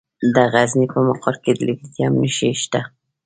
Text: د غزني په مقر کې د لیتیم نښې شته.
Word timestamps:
د 0.33 0.35
غزني 0.53 0.85
په 0.93 0.99
مقر 1.07 1.35
کې 1.43 1.51
د 1.57 1.59
لیتیم 1.67 2.13
نښې 2.21 2.49
شته. 2.61 2.81